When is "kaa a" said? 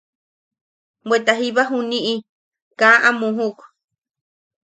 2.79-3.09